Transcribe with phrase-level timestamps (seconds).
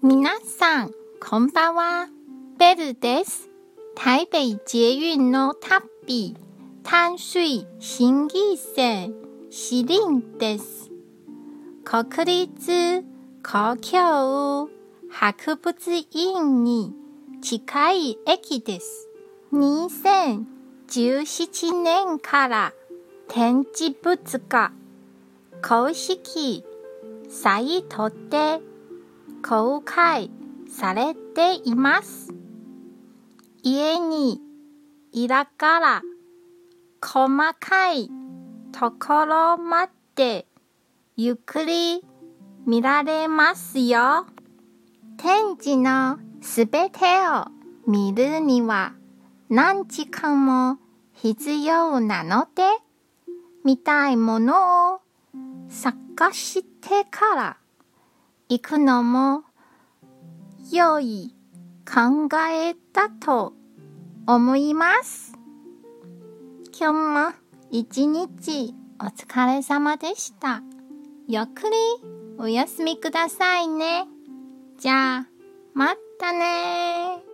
[0.00, 2.06] 皆さん、こんばんは。
[2.56, 3.50] ベルです。
[3.96, 6.36] 台北捷運の旅、
[6.84, 9.12] 淡水新技線、
[9.50, 10.92] シリンです。
[11.84, 13.04] 国立
[13.42, 14.70] 故郷
[15.10, 16.94] 博物院に
[17.42, 19.08] 近い駅です。
[19.52, 22.72] 2017年から
[23.26, 24.70] 展示物が
[25.60, 26.64] 公式
[27.28, 28.60] サイトで
[29.42, 30.30] 公開
[30.68, 32.32] されています。
[33.62, 34.40] 家に
[35.12, 36.02] いながら
[37.04, 38.10] 細かい
[38.72, 40.46] ところまで
[41.16, 42.04] ゆっくり
[42.66, 44.26] 見られますよ。
[45.16, 47.46] 展示のすべてを
[47.90, 48.92] 見るには
[49.48, 50.78] 何時間も
[51.14, 52.62] 必要なので、
[53.64, 55.00] 見たいものを
[55.68, 57.56] 探してから
[58.50, 59.42] 行くのも
[60.72, 61.34] 良い
[61.86, 63.52] 考えだと
[64.26, 65.34] 思います。
[66.78, 67.34] 今日も
[67.70, 70.62] 一日お疲れ様でした。
[71.26, 71.76] ゆっくり
[72.38, 74.06] お休みくださいね。
[74.78, 75.26] じゃあ、
[75.74, 77.27] またね